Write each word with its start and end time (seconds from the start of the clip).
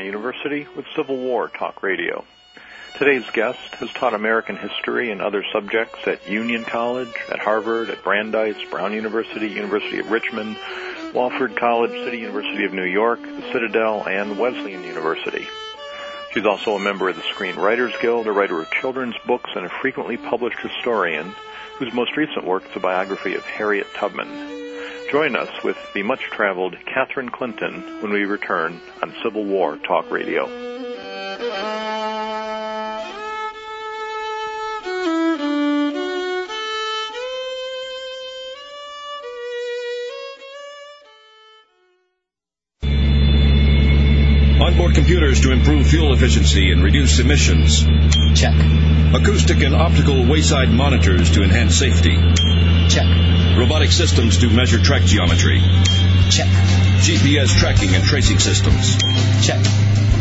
Carolina 0.00 0.04
University 0.04 0.66
with 0.76 0.86
Civil 0.96 1.16
War 1.18 1.48
Talk 1.48 1.82
Radio. 1.82 2.24
Today's 2.98 3.28
guest 3.32 3.74
has 3.76 3.90
taught 3.92 4.14
American 4.14 4.56
history 4.56 5.10
and 5.10 5.20
other 5.20 5.44
subjects 5.52 5.98
at 6.06 6.28
Union 6.28 6.64
College, 6.64 7.14
at 7.30 7.38
Harvard, 7.38 7.90
at 7.90 8.02
Brandeis, 8.02 8.56
Brown 8.70 8.92
University, 8.92 9.48
University 9.48 9.98
of 9.98 10.10
Richmond, 10.10 10.56
Wofford 11.12 11.56
College, 11.56 11.92
City 12.04 12.18
University 12.18 12.64
of 12.64 12.72
New 12.72 12.84
York, 12.84 13.20
the 13.22 13.52
Citadel, 13.52 14.06
and 14.06 14.38
Wesleyan 14.38 14.84
University. 14.84 15.46
She's 16.32 16.46
also 16.46 16.76
a 16.76 16.80
member 16.80 17.08
of 17.08 17.16
the 17.16 17.22
Screenwriters 17.22 17.98
Guild, 18.00 18.26
a 18.26 18.32
writer 18.32 18.60
of 18.60 18.70
children's 18.70 19.16
books, 19.26 19.50
and 19.54 19.66
a 19.66 19.70
frequently 19.82 20.16
published 20.16 20.60
historian 20.60 21.34
whose 21.78 21.92
most 21.92 22.16
recent 22.16 22.46
work 22.46 22.64
is 22.68 22.76
a 22.76 22.80
biography 22.80 23.34
of 23.34 23.44
Harriet 23.44 23.86
Tubman. 23.94 24.69
Join 25.10 25.34
us 25.34 25.64
with 25.64 25.76
the 25.92 26.04
much 26.04 26.20
traveled 26.20 26.76
Catherine 26.86 27.30
Clinton 27.30 28.00
when 28.00 28.12
we 28.12 28.26
return 28.26 28.80
on 29.02 29.12
Civil 29.24 29.44
War 29.44 29.76
Talk 29.76 30.08
Radio. 30.08 30.44
Onboard 44.62 44.94
computers 44.94 45.40
to 45.40 45.50
improve 45.50 45.88
fuel 45.88 46.14
efficiency 46.14 46.70
and 46.70 46.84
reduce 46.84 47.18
emissions. 47.18 47.84
Check. 48.38 48.54
Acoustic 49.12 49.60
and 49.64 49.74
optical 49.74 50.28
wayside 50.28 50.70
monitors 50.70 51.32
to 51.32 51.42
enhance 51.42 51.76
safety. 51.76 52.16
Check. 52.90 53.06
Robotic 53.56 53.92
systems 53.92 54.38
to 54.38 54.50
measure 54.50 54.82
track 54.82 55.02
geometry. 55.02 55.60
Check. 56.28 56.48
GPS 56.98 57.56
tracking 57.56 57.94
and 57.94 58.02
tracing 58.02 58.40
systems. 58.40 58.96
Check. 59.46 59.64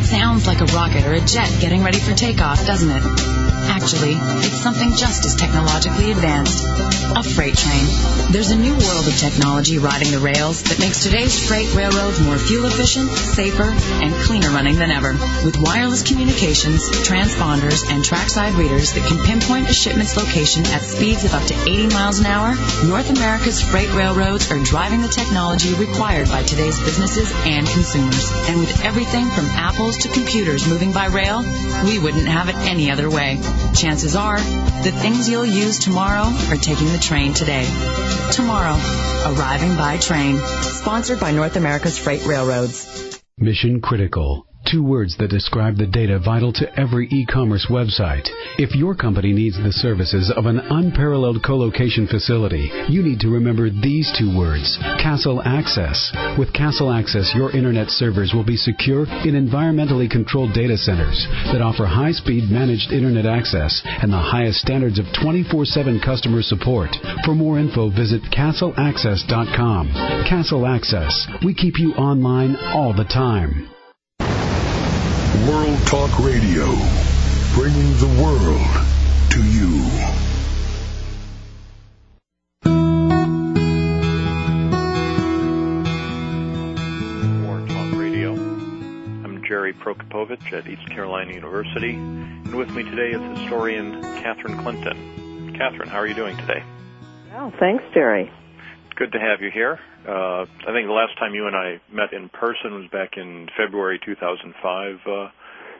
Sounds 0.05 0.45
like 0.45 0.61
a 0.61 0.65
rocket 0.65 1.03
or 1.07 1.13
a 1.13 1.19
jet 1.19 1.49
getting 1.59 1.81
ready 1.83 1.97
for 1.97 2.13
takeoff, 2.13 2.63
doesn't 2.67 2.91
it? 2.91 3.01
Actually, 3.69 4.13
it's 4.13 4.61
something 4.61 4.91
just 4.93 5.25
as 5.25 5.35
technologically 5.35 6.11
advanced. 6.11 6.98
A 7.15 7.23
freight 7.23 7.57
train. 7.57 7.85
There's 8.31 8.51
a 8.51 8.55
new 8.55 8.73
world 8.73 9.07
of 9.07 9.17
technology 9.17 9.79
riding 9.79 10.11
the 10.11 10.19
rails 10.19 10.61
that 10.63 10.79
makes 10.79 11.03
today's 11.03 11.47
freight 11.47 11.73
railroads 11.73 12.21
more 12.21 12.37
fuel 12.37 12.65
efficient, 12.65 13.09
safer, 13.09 13.73
and 13.73 14.13
cleaner 14.25 14.49
running 14.49 14.75
than 14.75 14.91
ever. 14.91 15.13
With 15.43 15.57
wireless 15.57 16.03
communications, 16.03 16.87
transponders, 17.03 17.89
and 17.89 18.05
trackside 18.05 18.53
readers 18.53 18.93
that 18.93 19.07
can 19.07 19.17
pinpoint 19.25 19.69
a 19.69 19.73
shipment's 19.73 20.15
location 20.15 20.65
at 20.67 20.83
speeds 20.83 21.25
of 21.25 21.33
up 21.33 21.43
to 21.47 21.55
80 21.55 21.87
miles 21.87 22.19
an 22.19 22.27
hour, 22.27 22.55
North 22.85 23.09
America's 23.09 23.61
freight 23.61 23.91
railroads 23.93 24.51
are 24.51 24.63
driving 24.63 25.01
the 25.01 25.07
technology 25.07 25.73
required 25.73 26.29
by 26.29 26.43
today's 26.43 26.79
businesses 26.79 27.33
and 27.43 27.67
consumers. 27.67 28.31
And 28.47 28.59
with 28.59 28.85
everything 28.85 29.29
from 29.31 29.45
apples 29.45 29.97
to 29.99 30.09
computers 30.09 30.67
moving 30.67 30.93
by 30.93 31.07
rail, 31.07 31.41
we 31.83 31.97
wouldn't 31.97 32.27
have 32.27 32.49
it 32.49 32.55
any 32.55 32.91
other 32.91 33.09
way. 33.09 33.39
Chances 33.73 34.15
are, 34.15 34.37
the 34.37 34.91
things 34.91 35.27
you'll 35.27 35.45
use 35.45 35.79
tomorrow 35.79 36.29
are 36.49 36.55
taking 36.55 36.87
the 36.91 36.98
train 36.99 37.33
today. 37.33 37.65
Tomorrow, 38.31 38.75
arriving 39.33 39.75
by 39.75 39.97
train. 39.97 40.37
Sponsored 40.37 41.19
by 41.19 41.31
North 41.31 41.55
America's 41.55 41.97
Freight 41.97 42.25
Railroads. 42.25 43.21
Mission 43.37 43.81
critical. 43.81 44.45
Two 44.69 44.83
words 44.83 45.17
that 45.17 45.29
describe 45.31 45.77
the 45.77 45.87
data 45.87 46.19
vital 46.19 46.53
to 46.53 46.79
every 46.79 47.07
e-commerce 47.07 47.65
website. 47.71 48.29
If 48.59 48.75
your 48.75 48.93
company 48.93 49.33
needs 49.33 49.57
the 49.57 49.71
services 49.71 50.31
of 50.35 50.45
an 50.45 50.59
unparalleled 50.59 51.41
co-location 51.43 52.05
facility, 52.05 52.69
you 52.87 53.01
need 53.01 53.19
to 53.21 53.29
remember 53.29 53.71
these 53.71 54.13
two 54.15 54.37
words, 54.37 54.77
Castle 55.01 55.41
Access. 55.43 56.11
With 56.37 56.53
Castle 56.53 56.93
Access, 56.93 57.33
your 57.33 57.49
internet 57.49 57.89
servers 57.89 58.33
will 58.35 58.43
be 58.43 58.57
secure 58.57 59.05
in 59.25 59.33
environmentally 59.33 60.07
controlled 60.07 60.53
data 60.53 60.77
centers 60.77 61.25
that 61.51 61.63
offer 61.63 61.87
high-speed 61.87 62.51
managed 62.51 62.91
internet 62.91 63.25
access 63.25 63.81
and 63.85 64.13
the 64.13 64.17
highest 64.17 64.59
standards 64.59 64.99
of 64.99 65.05
24-7 65.17 66.03
customer 66.05 66.43
support. 66.43 66.95
For 67.25 67.33
more 67.33 67.57
info, 67.57 67.89
visit 67.89 68.21
castleaccess.com. 68.29 69.93
Castle 70.29 70.67
Access. 70.67 71.27
We 71.43 71.55
keep 71.55 71.79
you 71.79 71.93
online 71.93 72.55
all 72.55 72.93
the 72.93 73.05
time. 73.05 73.67
World 75.47 75.77
Talk 75.85 76.19
Radio, 76.19 76.65
bringing 77.53 77.93
the 77.97 78.07
world 78.21 78.67
to 79.29 79.39
you. 79.43 79.83
War 87.45 87.59
Talk 87.67 87.91
Radio. 87.93 88.33
I'm 88.33 89.43
Jerry 89.47 89.73
Prokopowicz 89.73 90.51
at 90.51 90.67
East 90.67 90.89
Carolina 90.89 91.33
University, 91.33 91.91
and 91.91 92.55
with 92.55 92.71
me 92.71 92.83
today 92.83 93.11
is 93.11 93.39
historian 93.39 94.01
Catherine 94.01 94.57
Clinton. 94.57 95.55
Catherine, 95.55 95.89
how 95.89 95.99
are 95.99 96.07
you 96.07 96.15
doing 96.15 96.37
today? 96.37 96.63
Well, 97.31 97.53
thanks, 97.59 97.83
Jerry. 97.93 98.31
Good 98.99 99.13
to 99.13 99.19
have 99.19 99.39
you 99.39 99.49
here. 99.49 99.79
Uh, 100.05 100.43
I 100.43 100.75
think 100.75 100.85
the 100.85 100.91
last 100.91 101.17
time 101.17 101.33
you 101.33 101.47
and 101.47 101.55
I 101.55 101.79
met 101.89 102.11
in 102.11 102.27
person 102.27 102.75
was 102.75 102.89
back 102.91 103.15
in 103.15 103.47
February 103.55 103.97
2005 104.05 104.99
uh, 105.07 105.23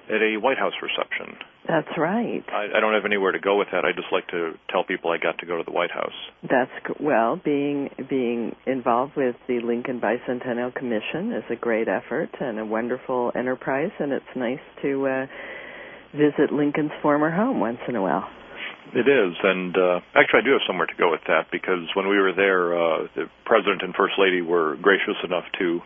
at 0.07 0.21
a 0.21 0.37
White 0.39 0.57
House 0.57 0.71
reception. 0.81 1.35
That's 1.67 1.97
right. 1.97 2.41
I, 2.47 2.77
I 2.77 2.79
don't 2.79 2.93
have 2.93 3.03
anywhere 3.03 3.33
to 3.33 3.39
go 3.39 3.57
with 3.57 3.67
that. 3.73 3.83
I 3.83 3.91
just 3.91 4.07
like 4.13 4.25
to 4.29 4.53
tell 4.69 4.85
people 4.85 5.11
I 5.11 5.17
got 5.17 5.37
to 5.39 5.45
go 5.45 5.57
to 5.57 5.63
the 5.65 5.71
White 5.71 5.91
House. 5.91 6.15
That's 6.43 6.71
well, 6.97 7.35
being 7.43 7.89
being 8.09 8.55
involved 8.65 9.17
with 9.17 9.35
the 9.49 9.59
Lincoln 9.59 9.99
Bicentennial 9.99 10.73
Commission 10.73 11.33
is 11.33 11.43
a 11.51 11.57
great 11.57 11.89
effort 11.89 12.29
and 12.39 12.57
a 12.57 12.65
wonderful 12.65 13.33
enterprise, 13.35 13.91
and 13.99 14.13
it's 14.13 14.33
nice 14.37 14.63
to 14.81 15.07
uh, 15.07 15.25
visit 16.13 16.53
Lincoln's 16.53 16.95
former 17.01 17.29
home 17.29 17.59
once 17.59 17.79
in 17.89 17.97
a 17.97 18.01
while. 18.01 18.29
It 18.93 19.07
is, 19.07 19.33
and 19.43 19.75
uh, 19.77 19.99
actually, 20.15 20.41
I 20.41 20.45
do 20.45 20.51
have 20.53 20.65
somewhere 20.65 20.87
to 20.87 20.97
go 20.97 21.11
with 21.11 21.21
that 21.27 21.51
because 21.51 21.85
when 21.93 22.09
we 22.09 22.17
were 22.17 22.33
there, 22.33 22.73
uh, 22.73 23.07
the 23.15 23.25
president 23.45 23.81
and 23.83 23.93
first 23.93 24.15
lady 24.17 24.41
were 24.41 24.77
gracious 24.81 25.17
enough 25.23 25.45
to 25.59 25.81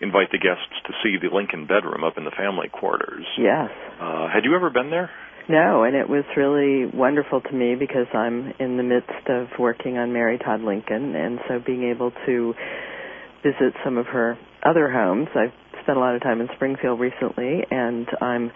invite 0.00 0.30
the 0.32 0.38
guests 0.38 0.72
to 0.86 0.92
see 1.02 1.16
the 1.20 1.34
Lincoln 1.34 1.66
bedroom 1.66 2.04
up 2.04 2.16
in 2.16 2.24
the 2.24 2.30
family 2.30 2.68
quarters. 2.68 3.26
Yes. 3.36 3.70
Uh, 4.00 4.28
had 4.32 4.44
you 4.44 4.54
ever 4.54 4.70
been 4.70 4.90
there? 4.90 5.10
No, 5.48 5.82
and 5.82 5.96
it 5.96 6.08
was 6.08 6.24
really 6.36 6.86
wonderful 6.86 7.40
to 7.40 7.52
me 7.52 7.74
because 7.74 8.06
I'm 8.12 8.52
in 8.60 8.76
the 8.76 8.82
midst 8.82 9.28
of 9.28 9.48
working 9.58 9.96
on 9.96 10.12
Mary 10.12 10.38
Todd 10.38 10.60
Lincoln, 10.60 11.16
and 11.16 11.40
so 11.48 11.58
being 11.64 11.84
able 11.84 12.12
to 12.26 12.54
visit 13.42 13.74
some 13.84 13.96
of 13.96 14.06
her 14.06 14.38
other 14.62 14.90
homes. 14.90 15.28
I've 15.34 15.52
spent 15.82 15.96
a 15.96 16.00
lot 16.00 16.14
of 16.14 16.22
time 16.22 16.40
in 16.40 16.48
Springfield 16.54 17.00
recently, 17.00 17.64
and 17.70 18.06
I'm 18.20 18.52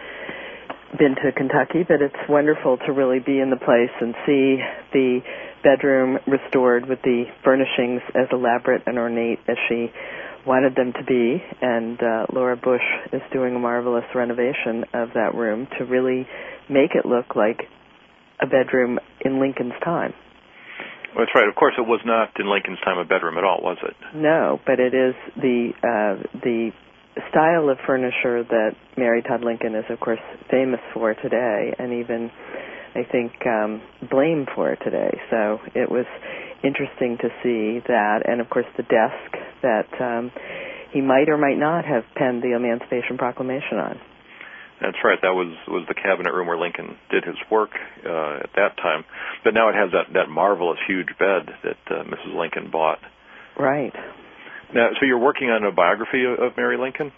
been 0.97 1.15
to 1.15 1.31
Kentucky, 1.31 1.83
but 1.87 2.01
it's 2.01 2.29
wonderful 2.29 2.77
to 2.85 2.91
really 2.91 3.19
be 3.19 3.39
in 3.39 3.49
the 3.49 3.57
place 3.57 3.93
and 3.99 4.13
see 4.25 4.57
the 4.91 5.19
bedroom 5.63 6.17
restored 6.27 6.87
with 6.87 7.01
the 7.03 7.25
furnishings 7.43 8.01
as 8.15 8.27
elaborate 8.31 8.83
and 8.85 8.97
ornate 8.97 9.39
as 9.47 9.57
she 9.69 9.91
wanted 10.45 10.75
them 10.75 10.93
to 10.93 11.03
be. 11.05 11.41
And 11.61 11.99
uh, 12.01 12.25
Laura 12.33 12.57
Bush 12.57 12.83
is 13.11 13.21
doing 13.31 13.55
a 13.55 13.59
marvelous 13.59 14.05
renovation 14.13 14.85
of 14.93 15.09
that 15.15 15.33
room 15.35 15.67
to 15.79 15.85
really 15.85 16.27
make 16.69 16.91
it 16.95 17.05
look 17.05 17.35
like 17.35 17.61
a 18.41 18.47
bedroom 18.47 18.99
in 19.21 19.39
Lincoln's 19.39 19.79
time. 19.83 20.13
That's 21.17 21.31
right. 21.35 21.47
Of 21.47 21.55
course, 21.55 21.73
it 21.77 21.85
was 21.87 22.01
not 22.05 22.31
in 22.39 22.49
Lincoln's 22.49 22.79
time 22.83 22.97
a 22.97 23.05
bedroom 23.05 23.37
at 23.37 23.43
all, 23.43 23.59
was 23.61 23.77
it? 23.83 23.95
No, 24.15 24.59
but 24.65 24.79
it 24.79 24.93
is 24.93 25.13
the 25.37 25.71
uh, 25.77 26.23
the 26.41 26.71
style 27.29 27.69
of 27.69 27.77
furniture 27.85 28.43
that 28.43 28.75
Mary 28.97 29.21
Todd 29.21 29.43
Lincoln 29.43 29.75
is, 29.75 29.85
of 29.89 29.99
course, 29.99 30.19
famous 30.49 30.79
for 30.93 31.13
today, 31.13 31.73
and 31.77 31.93
even 31.93 32.31
I 32.95 33.03
think 33.11 33.33
um, 33.45 33.81
blamed 34.09 34.49
for 34.55 34.75
today. 34.75 35.19
So 35.29 35.59
it 35.73 35.89
was 35.89 36.05
interesting 36.63 37.17
to 37.21 37.29
see 37.41 37.81
that, 37.87 38.23
and 38.25 38.41
of 38.41 38.49
course 38.49 38.65
the 38.77 38.83
desk 38.83 39.37
that 39.61 39.89
um, 39.99 40.31
he 40.91 41.01
might 41.01 41.29
or 41.29 41.37
might 41.37 41.57
not 41.57 41.85
have 41.85 42.03
penned 42.15 42.43
the 42.43 42.55
Emancipation 42.55 43.17
Proclamation 43.17 43.77
on. 43.77 43.99
That's 44.81 44.97
right. 45.03 45.19
That 45.21 45.33
was 45.33 45.55
was 45.67 45.85
the 45.87 45.93
cabinet 45.93 46.33
room 46.33 46.47
where 46.47 46.57
Lincoln 46.57 46.97
did 47.09 47.23
his 47.23 47.37
work 47.49 47.71
uh, 48.05 48.43
at 48.43 48.49
that 48.55 48.75
time. 48.77 49.05
But 49.43 49.53
now 49.53 49.69
it 49.69 49.75
has 49.75 49.91
that 49.91 50.13
that 50.13 50.29
marvelous 50.29 50.79
huge 50.87 51.07
bed 51.17 51.49
that 51.63 51.79
uh, 51.87 52.03
Mrs. 52.03 52.35
Lincoln 52.35 52.69
bought. 52.69 52.99
Right. 53.57 53.93
Now, 54.73 54.89
so 54.99 55.05
you're 55.05 55.19
working 55.19 55.49
on 55.49 55.63
a 55.63 55.71
biography 55.71 56.23
of, 56.25 56.57
Mary 56.57 56.77
Lincoln? 56.77 57.11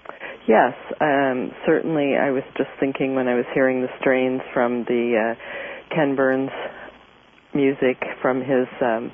Yes, 0.47 0.73
um, 0.99 1.51
certainly. 1.65 2.15
I 2.19 2.31
was 2.31 2.43
just 2.57 2.69
thinking 2.79 3.15
when 3.15 3.27
I 3.27 3.35
was 3.35 3.45
hearing 3.53 3.81
the 3.81 3.87
strains 3.99 4.41
from 4.53 4.83
the 4.83 5.33
uh, 5.33 5.95
Ken 5.95 6.15
Burns 6.15 6.51
music 7.53 7.97
from 8.21 8.41
his 8.41 8.67
um, 8.81 9.11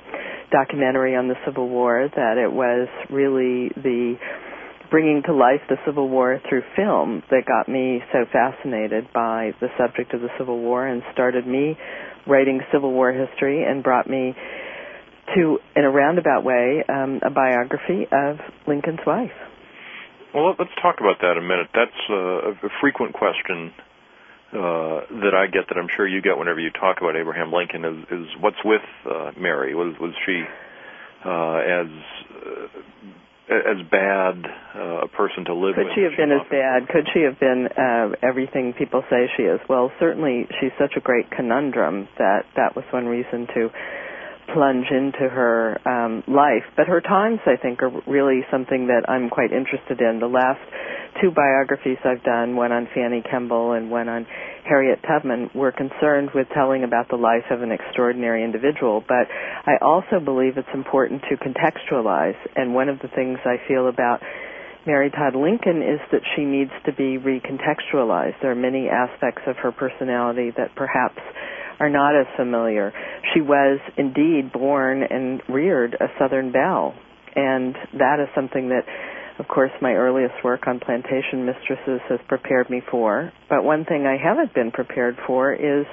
documentary 0.50 1.14
on 1.14 1.28
the 1.28 1.36
Civil 1.46 1.68
War 1.68 2.08
that 2.14 2.36
it 2.36 2.52
was 2.52 2.88
really 3.10 3.70
the 3.76 4.16
bringing 4.90 5.22
to 5.24 5.32
life 5.32 5.62
the 5.70 5.76
Civil 5.86 6.08
War 6.08 6.38
through 6.48 6.62
film 6.76 7.22
that 7.30 7.46
got 7.46 7.66
me 7.66 8.00
so 8.12 8.26
fascinated 8.30 9.06
by 9.14 9.52
the 9.60 9.68
subject 9.78 10.12
of 10.12 10.20
the 10.20 10.28
Civil 10.36 10.58
War 10.60 10.86
and 10.86 11.02
started 11.12 11.46
me 11.46 11.78
writing 12.26 12.60
Civil 12.70 12.92
War 12.92 13.10
history 13.12 13.64
and 13.64 13.82
brought 13.82 14.08
me 14.08 14.34
to, 15.34 15.58
in 15.76 15.84
a 15.84 15.90
roundabout 15.90 16.44
way, 16.44 16.84
um, 16.88 17.20
a 17.22 17.30
biography 17.30 18.06
of 18.10 18.38
Lincoln's 18.66 19.00
wife. 19.06 19.32
Well, 20.34 20.54
let's 20.58 20.72
talk 20.80 20.96
about 21.00 21.20
that 21.20 21.36
a 21.36 21.42
minute. 21.42 21.68
That's 21.74 22.00
uh, 22.08 22.66
a 22.66 22.70
frequent 22.80 23.12
question 23.12 23.72
uh, 24.52 25.00
that 25.24 25.34
I 25.36 25.46
get 25.46 25.68
that 25.68 25.76
I'm 25.76 25.88
sure 25.94 26.06
you 26.06 26.22
get 26.22 26.38
whenever 26.38 26.60
you 26.60 26.70
talk 26.70 26.98
about 27.00 27.16
Abraham 27.16 27.52
Lincoln 27.52 27.84
is, 27.84 27.98
is 28.10 28.26
what's 28.40 28.62
with 28.64 28.84
uh, 29.04 29.32
Mary? 29.38 29.74
Was 29.74 29.94
was 30.00 30.12
she 30.24 30.44
uh, 31.24 31.56
as 31.56 31.88
uh, 32.36 32.82
as 33.52 33.80
bad 33.90 34.44
uh, 34.74 35.04
a 35.04 35.08
person 35.08 35.44
to 35.46 35.54
live 35.54 35.74
Could 35.76 35.84
with? 35.84 35.92
Could 35.92 36.00
she 36.00 36.04
have 36.04 36.16
been 36.16 36.32
as 36.32 36.46
bad? 36.48 36.88
Could 36.88 37.08
she 37.12 37.20
have 37.28 37.38
been 37.40 37.68
uh, 37.76 38.16
everything 38.22 38.72
people 38.72 39.04
say 39.10 39.28
she 39.36 39.44
is? 39.44 39.60
Well, 39.68 39.92
certainly 40.00 40.46
she's 40.60 40.72
such 40.78 40.94
a 40.96 41.00
great 41.00 41.30
conundrum 41.30 42.08
that 42.18 42.44
that 42.56 42.76
was 42.76 42.84
one 42.92 43.06
reason 43.06 43.46
to 43.54 43.70
plunge 44.52 44.86
into 44.90 45.28
her 45.28 45.78
um, 45.86 46.22
life. 46.28 46.64
But 46.76 46.86
her 46.86 47.00
times, 47.00 47.40
I 47.46 47.56
think, 47.60 47.82
are 47.82 47.90
really 48.06 48.42
something 48.50 48.88
that 48.88 49.08
I'm 49.08 49.30
quite 49.30 49.52
interested 49.52 50.00
in. 50.00 50.20
The 50.20 50.26
last 50.26 50.60
two 51.20 51.30
biographies 51.30 51.98
I've 52.04 52.22
done, 52.22 52.56
one 52.56 52.72
on 52.72 52.88
Fanny 52.94 53.22
Kemble 53.28 53.72
and 53.72 53.90
one 53.90 54.08
on 54.08 54.26
Harriet 54.68 55.00
Tubman, 55.06 55.50
were 55.54 55.72
concerned 55.72 56.30
with 56.34 56.48
telling 56.54 56.84
about 56.84 57.08
the 57.08 57.16
life 57.16 57.44
of 57.50 57.62
an 57.62 57.72
extraordinary 57.72 58.44
individual. 58.44 59.02
But 59.06 59.28
I 59.30 59.76
also 59.82 60.20
believe 60.24 60.56
it's 60.56 60.74
important 60.74 61.22
to 61.28 61.36
contextualize. 61.36 62.38
And 62.56 62.74
one 62.74 62.88
of 62.88 62.98
the 63.00 63.08
things 63.08 63.38
I 63.44 63.56
feel 63.68 63.88
about 63.88 64.20
Mary 64.86 65.10
Todd 65.10 65.36
Lincoln 65.36 65.82
is 65.82 66.00
that 66.10 66.22
she 66.34 66.44
needs 66.44 66.72
to 66.86 66.92
be 66.92 67.16
recontextualized. 67.16 68.34
There 68.42 68.50
are 68.50 68.56
many 68.56 68.88
aspects 68.88 69.42
of 69.46 69.56
her 69.62 69.70
personality 69.70 70.50
that 70.56 70.74
perhaps 70.74 71.20
are 71.80 71.90
not 71.90 72.18
as 72.18 72.26
familiar. 72.36 72.92
She 73.34 73.40
was 73.40 73.80
indeed 73.96 74.52
born 74.52 75.02
and 75.02 75.42
reared 75.48 75.94
a 75.94 76.06
Southern 76.18 76.52
belle, 76.52 76.94
and 77.34 77.74
that 77.98 78.18
is 78.20 78.28
something 78.34 78.68
that, 78.68 78.82
of 79.38 79.48
course, 79.48 79.70
my 79.80 79.92
earliest 79.92 80.34
work 80.44 80.66
on 80.66 80.80
plantation 80.80 81.46
mistresses 81.46 82.00
has 82.08 82.20
prepared 82.28 82.70
me 82.70 82.82
for. 82.90 83.32
But 83.48 83.64
one 83.64 83.84
thing 83.84 84.06
I 84.06 84.16
haven't 84.22 84.54
been 84.54 84.70
prepared 84.70 85.16
for 85.26 85.52
is 85.52 85.86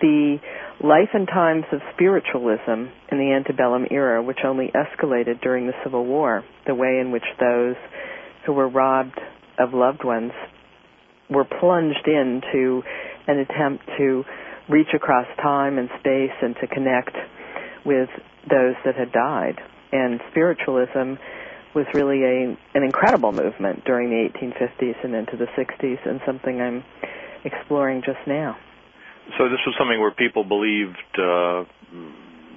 the 0.00 0.38
life 0.82 1.10
and 1.12 1.26
times 1.26 1.64
of 1.72 1.80
spiritualism 1.94 2.90
in 3.10 3.18
the 3.18 3.32
antebellum 3.34 3.86
era, 3.90 4.22
which 4.22 4.40
only 4.44 4.70
escalated 4.74 5.40
during 5.40 5.66
the 5.66 5.72
Civil 5.84 6.04
War, 6.04 6.44
the 6.66 6.74
way 6.74 6.98
in 7.00 7.10
which 7.10 7.24
those 7.38 7.76
who 8.46 8.52
were 8.52 8.68
robbed 8.68 9.18
of 9.58 9.72
loved 9.72 10.04
ones 10.04 10.32
were 11.30 11.44
plunged 11.44 12.06
into 12.06 12.82
an 13.26 13.38
attempt 13.38 13.84
to 13.98 14.24
reach 14.68 14.88
across 14.94 15.26
time 15.42 15.78
and 15.78 15.88
space 16.00 16.34
and 16.42 16.54
to 16.60 16.66
connect 16.66 17.14
with 17.84 18.08
those 18.48 18.74
that 18.84 18.96
had 18.96 19.12
died. 19.12 19.60
And 19.92 20.20
spiritualism 20.30 21.20
was 21.74 21.86
really 21.92 22.22
a 22.22 22.56
an 22.74 22.82
incredible 22.82 23.32
movement 23.32 23.84
during 23.84 24.10
the 24.10 24.28
1850s 24.38 25.04
and 25.04 25.14
into 25.14 25.36
the 25.36 25.46
60s, 25.58 26.06
and 26.06 26.20
something 26.24 26.60
I'm 26.60 26.84
exploring 27.44 28.02
just 28.04 28.26
now. 28.26 28.56
So 29.38 29.44
this 29.44 29.60
was 29.66 29.74
something 29.78 29.98
where 30.00 30.12
people 30.12 30.44
believed 30.44 30.98
uh, 31.18 31.64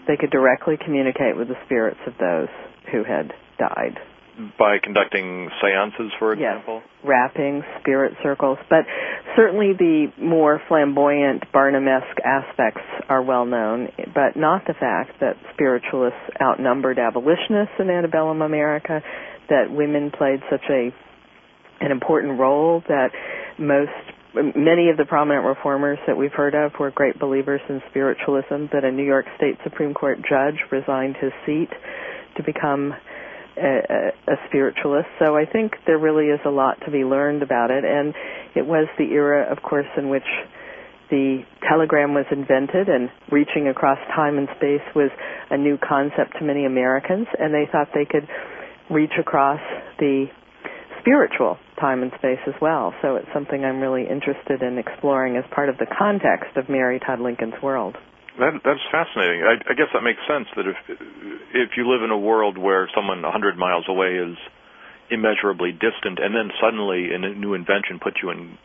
they 0.08 0.18
could 0.18 0.30
directly 0.30 0.78
communicate 0.84 1.36
with 1.36 1.48
the 1.48 1.58
spirits 1.66 2.00
of 2.06 2.14
those 2.20 2.50
who 2.92 3.04
had 3.04 3.34
died 3.58 3.98
by 4.60 4.78
conducting 4.82 5.50
seances, 5.62 6.12
for 6.20 6.34
example? 6.34 6.82
Yes, 6.84 7.06
rapping, 7.06 7.64
spirit 7.80 8.14
circles, 8.22 8.58
but 8.70 8.86
certainly 9.36 9.74
the 9.78 10.08
more 10.22 10.62
flamboyant 10.68 11.52
Barnum-esque 11.52 12.20
aspects 12.24 12.82
are 13.10 13.22
well 13.22 13.46
known, 13.46 13.90
but 14.14 14.36
not 14.36 14.64
the 14.68 14.74
fact 14.74 15.20
that 15.22 15.36
spiritualists 15.54 16.20
outnumbered 16.42 17.00
abolitionists 17.00 17.76
in 17.80 17.90
antebellum 17.90 18.42
America, 18.42 19.02
that 19.50 19.72
women 19.72 20.12
played 20.12 20.42
such 20.50 20.64
a 20.70 20.90
an 21.80 21.92
important 21.92 22.40
role, 22.40 22.82
that 22.88 23.10
most 23.60 23.92
many 24.56 24.90
of 24.90 24.98
the 24.98 25.06
prominent 25.06 25.46
reformers 25.46 25.98
that 26.08 26.18
we've 26.18 26.34
heard 26.34 26.56
of 26.56 26.72
were 26.80 26.92
great 26.92 27.20
believers 27.20 27.62
in 27.70 27.82
spiritualism, 27.90 28.66
that 28.74 28.84
a 28.84 28.92
New 28.92 29.06
York 29.06 29.26
State 29.38 29.58
Supreme 29.64 29.94
Court 29.94 30.18
judge 30.28 30.58
resigned 30.72 31.16
his 31.18 31.32
seat 31.46 31.70
to 32.36 32.44
become 32.44 32.94
a, 33.58 34.34
a, 34.34 34.36
spiritualist. 34.48 35.08
So 35.20 35.36
I 35.36 35.46
think 35.46 35.74
there 35.86 35.98
really 35.98 36.26
is 36.26 36.40
a 36.46 36.50
lot 36.50 36.78
to 36.86 36.92
be 36.92 37.04
learned 37.04 37.44
about 37.44 37.72
it. 37.72 37.84
And 37.84 38.14
it 38.56 38.66
was 38.66 38.88
the 38.98 39.06
era, 39.12 39.52
of 39.52 39.62
course, 39.64 39.88
in 39.98 40.10
which 40.10 40.28
the 41.10 41.44
telegram 41.68 42.14
was 42.14 42.26
invented 42.32 42.90
and 42.90 43.10
reaching 43.32 43.68
across 43.68 43.98
time 44.16 44.38
and 44.38 44.48
space 44.58 44.84
was 44.96 45.10
a 45.50 45.58
new 45.58 45.78
concept 45.78 46.38
to 46.40 46.46
many 46.46 46.66
Americans. 46.66 47.28
And 47.40 47.54
they 47.54 47.68
thought 47.72 47.90
they 47.94 48.06
could 48.06 48.28
reach 48.90 49.14
across 49.20 49.60
the 50.00 50.28
spiritual 51.00 51.58
time 51.80 52.04
and 52.04 52.12
space 52.18 52.42
as 52.48 52.56
well. 52.62 52.94
So 53.02 53.16
it's 53.16 53.28
something 53.34 53.64
I'm 53.64 53.80
really 53.80 54.04
interested 54.04 54.62
in 54.62 54.78
exploring 54.78 55.38
as 55.38 55.44
part 55.54 55.70
of 55.70 55.78
the 55.78 55.88
context 55.98 56.58
of 56.58 56.70
Mary 56.70 57.00
Todd 57.00 57.20
Lincoln's 57.20 57.62
world. 57.64 57.96
That, 58.38 58.62
that's 58.64 58.86
fascinating. 58.92 59.42
I, 59.44 59.72
I 59.72 59.74
guess 59.74 59.90
that 59.94 60.02
makes 60.02 60.22
sense. 60.30 60.48
That 60.56 60.68
if 60.68 60.78
if 61.54 61.70
you 61.78 61.90
live 61.90 62.04
in 62.04 62.12
a 62.12 62.18
world 62.18 62.58
where 62.58 62.90
someone 62.94 63.26
a 63.26 63.32
hundred 63.32 63.58
miles 63.58 63.86
away 63.90 64.16
is 64.18 64.38
immeasurably 65.10 65.72
distant, 65.72 66.20
and 66.20 66.36
then 66.36 66.52
suddenly 66.62 67.10
a 67.14 67.18
new 67.18 67.54
invention 67.54 68.00
puts 68.02 68.18
you 68.22 68.30
in 68.30 68.58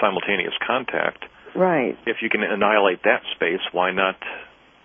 simultaneous 0.00 0.54
contact, 0.66 1.24
right? 1.54 1.96
If 2.06 2.18
you 2.22 2.30
can 2.30 2.42
annihilate 2.42 3.02
that 3.04 3.22
space, 3.34 3.62
why 3.72 3.92
not 3.92 4.16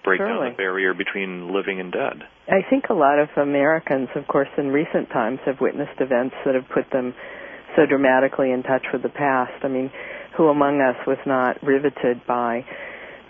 break 0.03 0.19
Surely. 0.19 0.33
down 0.33 0.51
the 0.51 0.57
barrier 0.57 0.93
between 0.93 1.53
living 1.53 1.79
and 1.79 1.91
dead? 1.91 2.23
I 2.47 2.61
think 2.69 2.85
a 2.89 2.93
lot 2.93 3.19
of 3.19 3.29
Americans, 3.35 4.09
of 4.15 4.27
course, 4.27 4.49
in 4.57 4.67
recent 4.69 5.09
times, 5.09 5.39
have 5.45 5.59
witnessed 5.59 5.99
events 5.99 6.35
that 6.45 6.55
have 6.55 6.67
put 6.73 6.91
them 6.91 7.13
so 7.75 7.85
dramatically 7.85 8.51
in 8.51 8.63
touch 8.63 8.85
with 8.91 9.03
the 9.03 9.09
past. 9.09 9.63
I 9.63 9.67
mean, 9.67 9.91
who 10.37 10.47
among 10.47 10.81
us 10.81 10.95
was 11.05 11.19
not 11.25 11.61
riveted 11.63 12.25
by 12.27 12.65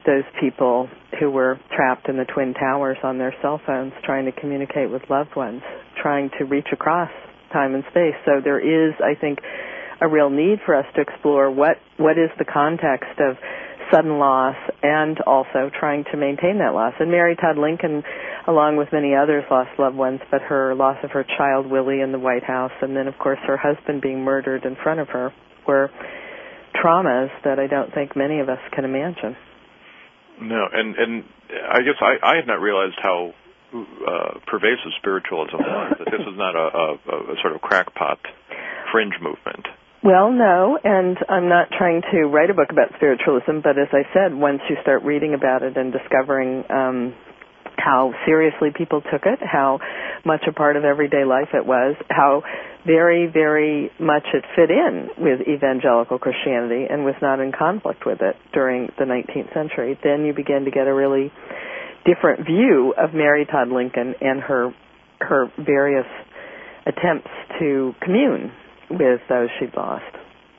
those 0.09 0.25
people 0.41 0.89
who 1.19 1.29
were 1.29 1.59
trapped 1.75 2.09
in 2.09 2.17
the 2.17 2.25
Twin 2.25 2.55
Towers 2.55 2.97
on 3.03 3.19
their 3.19 3.33
cell 3.43 3.61
phones 3.63 3.93
trying 4.03 4.25
to 4.25 4.31
communicate 4.31 4.89
with 4.89 5.03
loved 5.07 5.35
ones, 5.35 5.61
trying 6.01 6.31
to 6.39 6.45
reach 6.45 6.65
across 6.73 7.11
time 7.53 7.75
and 7.75 7.83
space. 7.91 8.17
So 8.25 8.41
there 8.43 8.57
is, 8.57 8.95
I 8.97 9.13
think, 9.13 9.37
a 10.01 10.07
real 10.07 10.31
need 10.31 10.59
for 10.65 10.73
us 10.73 10.85
to 10.95 11.01
explore 11.01 11.51
what, 11.51 11.77
what 11.97 12.17
is 12.17 12.31
the 12.39 12.45
context 12.45 13.19
of 13.19 13.37
sudden 13.93 14.17
loss 14.17 14.55
and 14.81 15.19
also 15.27 15.69
trying 15.79 16.05
to 16.11 16.17
maintain 16.17 16.57
that 16.57 16.73
loss. 16.73 16.93
And 16.99 17.11
Mary 17.11 17.35
Todd 17.35 17.57
Lincoln, 17.57 18.01
along 18.47 18.77
with 18.77 18.87
many 18.91 19.13
others, 19.13 19.43
lost 19.51 19.69
loved 19.77 19.95
ones, 19.95 20.21
but 20.31 20.41
her 20.41 20.73
loss 20.73 20.97
of 21.03 21.11
her 21.11 21.25
child 21.37 21.69
Willie 21.69 22.01
in 22.01 22.11
the 22.11 22.19
White 22.19 22.43
House 22.43 22.73
and 22.81 22.95
then 22.95 23.07
of 23.07 23.17
course 23.19 23.39
her 23.45 23.57
husband 23.57 24.01
being 24.01 24.23
murdered 24.23 24.65
in 24.65 24.75
front 24.81 24.99
of 24.99 25.09
her 25.09 25.33
were 25.67 25.89
traumas 26.81 27.29
that 27.43 27.59
I 27.59 27.67
don't 27.67 27.93
think 27.93 28.15
many 28.15 28.39
of 28.39 28.49
us 28.49 28.59
can 28.73 28.85
imagine. 28.85 29.35
No, 30.41 30.65
and 30.71 30.95
and 30.95 31.23
I 31.51 31.79
guess 31.81 31.99
I 32.01 32.17
I 32.23 32.35
had 32.35 32.47
not 32.47 32.61
realized 32.61 32.95
how 33.01 33.33
uh, 33.73 34.39
pervasive 34.47 34.91
spiritualism 34.99 35.57
was. 35.57 35.95
That 35.99 36.11
this 36.11 36.25
was 36.25 36.35
not 36.37 36.55
a, 36.55 36.67
a, 37.13 37.33
a 37.33 37.35
sort 37.41 37.53
of 37.53 37.61
crackpot 37.61 38.19
fringe 38.91 39.13
movement. 39.21 39.67
Well, 40.01 40.31
no, 40.31 40.79
and 40.81 41.17
I'm 41.27 41.49
not 41.49 41.67
trying 41.77 42.01
to 42.13 42.23
write 42.23 42.49
a 42.49 42.53
book 42.53 42.71
about 42.71 42.95
spiritualism, 42.95 43.59
but 43.61 43.77
as 43.77 43.91
I 43.91 44.07
said, 44.13 44.33
once 44.33 44.61
you 44.69 44.77
start 44.81 45.03
reading 45.03 45.33
about 45.33 45.61
it 45.61 45.75
and 45.75 45.91
discovering 45.91 46.63
um, 46.71 47.13
how 47.79 48.13
seriously 48.25 48.69
people 48.75 49.01
took 49.01 49.23
it, 49.25 49.39
how 49.41 49.79
much 50.25 50.43
a 50.47 50.53
part 50.53 50.75
of 50.75 50.83
everyday 50.83 51.23
life 51.23 51.49
it 51.53 51.65
was, 51.65 51.95
how 52.09 52.43
very, 52.85 53.27
very 53.27 53.91
much 53.99 54.23
it 54.33 54.43
fit 54.55 54.69
in 54.69 55.09
with 55.17 55.47
evangelical 55.47 56.19
Christianity 56.19 56.85
and 56.89 57.05
was 57.05 57.15
not 57.21 57.39
in 57.39 57.51
conflict 57.51 58.05
with 58.05 58.21
it 58.21 58.35
during 58.53 58.89
the 58.97 59.05
19th 59.05 59.53
century, 59.53 59.97
then 60.03 60.25
you 60.25 60.33
begin 60.33 60.65
to 60.65 60.71
get 60.71 60.87
a 60.87 60.93
really 60.93 61.31
different 62.05 62.45
view 62.45 62.93
of 62.97 63.13
Mary 63.13 63.45
Todd 63.45 63.69
Lincoln 63.69 64.15
and 64.21 64.41
her 64.41 64.73
her 65.19 65.51
various 65.57 66.07
attempts 66.85 67.29
to 67.59 67.93
commune 68.01 68.51
with 68.89 69.19
those 69.27 69.49
she'd 69.59 69.75
lost. 69.75 70.15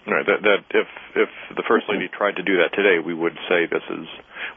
Right. 0.07 0.25
That 0.27 0.43
that 0.43 0.61
if 0.71 0.87
if 1.17 1.29
the 1.57 1.65
first 1.69 1.87
lady 1.89 2.09
tried 2.09 2.37
to 2.37 2.43
do 2.43 2.59
that 2.59 2.77
today, 2.77 2.99
we 3.05 3.15
would 3.15 3.37
say 3.49 3.67
this 3.71 3.85
is. 3.91 4.07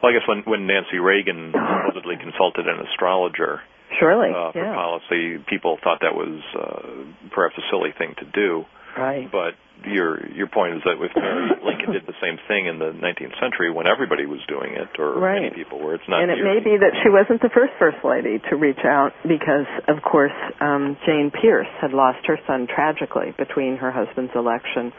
Well, 0.02 0.10
I 0.10 0.18
guess 0.18 0.26
when 0.28 0.42
when 0.46 0.66
Nancy 0.66 0.98
Reagan 0.98 1.52
supposedly 1.52 2.16
consulted 2.16 2.66
an 2.66 2.84
astrologer. 2.86 3.60
Surely. 4.00 4.30
Uh, 4.34 4.50
for 4.50 4.58
yeah. 4.58 4.74
policy, 4.74 5.38
people 5.48 5.78
thought 5.84 6.02
that 6.02 6.18
was 6.18 6.42
uh, 6.58 7.30
perhaps 7.30 7.54
a 7.58 7.64
silly 7.70 7.94
thing 7.96 8.14
to 8.18 8.26
do. 8.26 8.64
Right. 8.98 9.30
But 9.30 9.54
your 9.86 10.22
your 10.32 10.46
point 10.46 10.78
is 10.78 10.82
that 10.86 10.96
if 10.96 11.12
Mary 11.14 11.50
Lincoln 11.66 11.92
did 11.92 12.06
the 12.06 12.16
same 12.22 12.38
thing 12.48 12.66
in 12.66 12.78
the 12.78 12.94
19th 12.94 13.36
century 13.42 13.70
when 13.70 13.86
everybody 13.86 14.24
was 14.24 14.40
doing 14.48 14.74
it, 14.74 14.88
or 14.98 15.18
right. 15.18 15.42
many 15.42 15.54
people 15.54 15.78
were, 15.78 15.94
it's 15.94 16.06
not. 16.08 16.22
And 16.22 16.30
it 16.30 16.40
may 16.42 16.62
be 16.62 16.78
that 16.78 16.94
she 17.02 17.10
wasn't 17.10 17.42
the 17.42 17.50
first 17.52 17.74
first 17.78 17.98
lady 18.04 18.40
to 18.50 18.56
reach 18.56 18.80
out 18.84 19.12
because, 19.22 19.66
of 19.88 20.02
course, 20.02 20.34
um, 20.60 20.96
Jane 21.06 21.30
Pierce 21.30 21.70
had 21.80 21.92
lost 21.92 22.24
her 22.26 22.38
son 22.46 22.66
tragically 22.70 23.34
between 23.36 23.76
her 23.76 23.90
husband's 23.90 24.32
election 24.34 24.92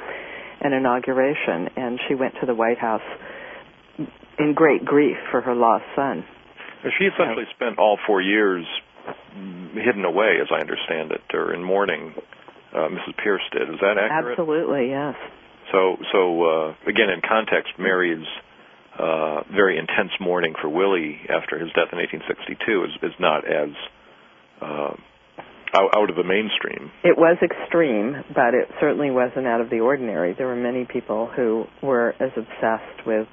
and 0.62 0.74
inauguration, 0.74 1.70
and 1.76 2.00
she 2.08 2.16
went 2.16 2.36
to 2.40 2.46
the 2.46 2.56
White 2.56 2.80
House 2.80 3.06
in 4.40 4.54
great 4.54 4.86
grief 4.86 5.18
for 5.32 5.42
her 5.42 5.56
lost 5.56 5.86
son. 5.96 6.24
She 6.98 7.06
essentially 7.06 7.46
spent 7.56 7.80
all 7.80 7.98
four 8.06 8.22
years 8.22 8.66
hidden 9.74 10.06
away, 10.06 10.38
as 10.42 10.48
I 10.52 10.62
understand 10.62 11.12
it, 11.12 11.22
or 11.34 11.54
in 11.54 11.64
mourning 11.64 12.14
uh, 12.74 12.90
Mrs. 12.90 13.18
Pierce 13.24 13.42
did. 13.52 13.70
Is 13.70 13.80
that 13.82 13.98
accurate? 13.98 14.38
Absolutely, 14.40 14.90
yes. 14.90 15.16
So, 15.72 15.98
so 16.12 16.44
uh, 16.44 16.68
again, 16.88 17.10
in 17.10 17.22
context, 17.28 17.74
Mary's 17.80 18.26
uh, 19.00 19.44
very 19.54 19.78
intense 19.78 20.12
mourning 20.20 20.54
for 20.62 20.70
Willie 20.70 21.20
after 21.30 21.60
his 21.60 21.70
death 21.70 21.92
in 21.92 22.00
1862 22.00 22.86
is, 22.86 23.12
is 23.12 23.16
not 23.20 23.44
as 23.48 23.70
uh, 24.62 24.94
out, 25.76 25.92
out 25.98 26.10
of 26.10 26.16
the 26.16 26.24
mainstream. 26.24 26.92
It 27.04 27.18
was 27.18 27.38
extreme, 27.44 28.24
but 28.34 28.54
it 28.54 28.70
certainly 28.80 29.12
wasn't 29.12 29.48
out 29.48 29.62
of 29.62 29.70
the 29.70 29.80
ordinary. 29.80 30.34
There 30.38 30.48
were 30.48 30.56
many 30.56 30.86
people 30.86 31.30
who 31.36 31.66
were 31.82 32.14
as 32.20 32.32
obsessed 32.38 33.06
with 33.06 33.28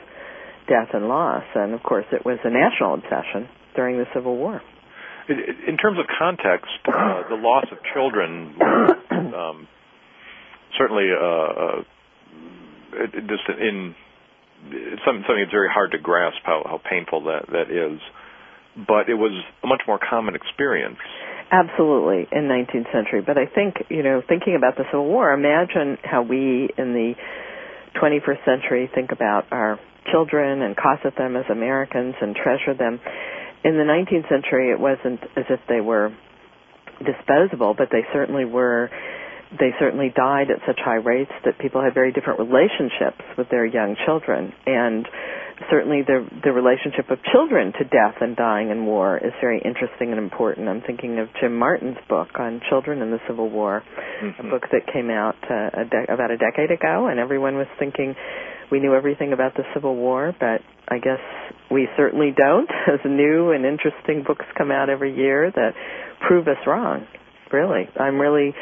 death 0.69 0.89
and 0.93 1.09
loss, 1.09 1.45
and 1.55 1.75
of 1.75 1.83
course, 1.83 2.07
it 2.13 2.25
was 2.25 2.39
a 2.45 2.51
national 2.51 2.95
obsession 2.95 3.49
during 3.75 3.99
the 3.99 4.07
Civil 4.15 4.37
War. 4.37 4.61
In 5.29 5.77
terms 5.77 5.99
of 5.99 6.07
context, 6.19 6.71
uh, 6.87 7.29
the 7.29 7.37
loss 7.37 7.67
of 7.71 7.79
children 7.95 8.55
um, 9.11 9.69
certainly 10.77 11.09
uh, 11.13 11.23
uh, 11.23 11.83
just 13.15 13.49
in 13.49 13.95
something, 15.05 15.25
something 15.27 15.43
that's 15.43 15.53
very 15.53 15.69
hard 15.73 15.93
to 15.93 15.99
grasp 15.99 16.39
how, 16.45 16.63
how 16.65 16.81
painful 16.89 17.25
that 17.25 17.47
that 17.53 17.71
is. 17.71 18.01
But 18.75 19.09
it 19.09 19.15
was 19.15 19.33
a 19.63 19.67
much 19.67 19.83
more 19.87 19.99
common 19.99 20.35
experience. 20.35 20.99
Absolutely, 21.51 22.27
in 22.33 22.49
19th 22.49 22.91
century. 22.91 23.21
But 23.21 23.37
I 23.37 23.45
think, 23.45 23.75
you 23.91 24.03
know, 24.03 24.23
thinking 24.27 24.57
about 24.57 24.77
the 24.77 24.85
Civil 24.91 25.07
War, 25.07 25.33
imagine 25.33 25.99
how 26.03 26.23
we 26.23 26.71
in 26.79 26.95
the 26.95 27.13
21st 28.01 28.45
century 28.47 28.91
think 28.95 29.13
about 29.13 29.45
our 29.51 29.79
children 30.11 30.63
and 30.63 30.77
cosset 30.77 31.15
them 31.17 31.37
as 31.37 31.45
Americans 31.51 32.15
and 32.21 32.35
treasure 32.35 32.75
them. 32.75 33.01
In 33.65 33.79
the 33.79 33.85
19th 33.85 34.29
century, 34.29 34.71
it 34.73 34.81
wasn't 34.81 35.23
as 35.37 35.45
if 35.49 35.61
they 35.69 35.81
were 35.81 36.11
disposable, 37.05 37.75
but 37.77 37.89
they 37.91 38.03
certainly 38.13 38.45
were 38.45 38.91
they 39.53 39.69
certainly 39.79 40.09
died 40.09 40.51
at 40.51 40.65
such 40.67 40.81
high 40.81 40.97
rates 40.97 41.31
that 41.45 41.59
people 41.59 41.83
had 41.83 41.93
very 41.93 42.11
different 42.11 42.41
relationships 42.41 43.21
with 43.37 43.51
their 43.51 43.67
young 43.67 43.97
children 44.07 44.51
and 44.65 45.07
certainly 45.71 46.03
the 46.03 46.27
the 46.43 46.53
relationship 46.53 47.11
of 47.11 47.19
children 47.31 47.73
to 47.73 47.85
death 47.85 48.17
and 48.21 48.37
dying 48.37 48.71
in 48.71 48.87
war 48.87 49.19
is 49.19 49.33
very 49.41 49.61
interesting 49.61 50.11
and 50.11 50.19
important. 50.19 50.69
I'm 50.69 50.81
thinking 50.81 51.19
of 51.19 51.29
Jim 51.41 51.57
Marten's 51.57 51.99
book 52.09 52.29
on 52.39 52.61
children 52.69 53.03
in 53.03 53.11
the 53.11 53.21
Civil 53.29 53.51
War, 53.51 53.83
mm-hmm. 54.23 54.47
a 54.47 54.51
book 54.51 54.63
that 54.73 54.91
came 54.93 55.11
out 55.11 55.37
uh, 55.51 55.83
a 55.83 55.85
de- 55.85 56.13
about 56.13 56.31
a 56.31 56.39
decade 56.39 56.71
ago, 56.71 57.09
and 57.09 57.21
everyone 57.21 57.57
was 57.57 57.69
thinking 57.79 58.15
we 58.73 58.81
knew 58.81 58.95
everything 58.95 59.35
about 59.35 59.55
the 59.55 59.65
Civil 59.75 59.95
War, 59.95 60.35
but 60.41 60.63
I 60.89 60.99
guess 60.99 61.21
we 61.71 61.89
certainly 61.97 62.33
don't. 62.35 62.69
As 62.89 63.01
new 63.05 63.53
and 63.53 63.67
interesting 63.67 64.25
books 64.27 64.47
come 64.57 64.71
out 64.73 64.89
every 64.89 65.15
year 65.15 65.53
that 65.55 65.73
prove 66.27 66.49
us 66.49 66.57
wrong. 66.67 67.07
Really, 67.53 67.87
I'm 68.01 68.19
really 68.19 68.55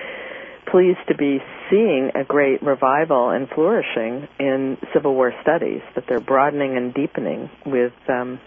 pleased 0.70 0.98
to 1.08 1.16
be 1.16 1.38
seeing 1.70 2.10
a 2.20 2.24
great 2.24 2.60
revival 2.60 3.30
and 3.30 3.48
flourishing 3.54 4.26
in 4.40 4.76
Civil 4.92 5.14
War 5.14 5.32
studies, 5.42 5.80
that 5.94 6.04
they're 6.08 6.20
broadening 6.20 6.76
and 6.76 6.92
deepening 6.92 7.48
with 7.64 7.92
um, 8.08 8.40